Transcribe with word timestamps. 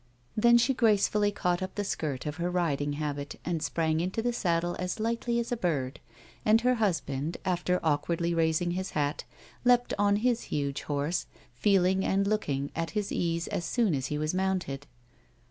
Then 0.35 0.57
she 0.57 0.73
gracefully 0.73 1.31
caught 1.31 1.61
up 1.61 1.75
the 1.75 1.83
skirt 1.83 2.25
of 2.25 2.37
her 2.37 2.49
riding 2.49 2.93
habit 2.93 3.39
and 3.45 3.61
sprang 3.61 3.99
into 3.99 4.23
the 4.23 4.33
saddle 4.33 4.75
as 4.79 4.99
lightly 4.99 5.37
as 5.37 5.51
a 5.51 5.55
bird, 5.57 5.99
and 6.43 6.59
her 6.61 6.73
husband, 6.73 7.37
after 7.45 7.79
awkwardly 7.83 8.33
raising 8.33 8.71
his 8.71 8.89
hat, 8.97 9.25
leapt 9.63 9.93
on 9.99 10.15
to 10.15 10.21
his 10.21 10.45
huge 10.49 10.81
horse, 10.81 11.27
feeling 11.53 12.03
and 12.03 12.25
looking 12.25 12.71
at 12.75 12.89
his 12.97 13.11
ease 13.11 13.47
as 13.49 13.63
soon 13.63 13.93
as 13.93 14.07
he 14.07 14.17
was 14.17 14.33
mounted. 14.33 14.87